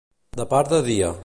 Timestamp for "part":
0.55-0.73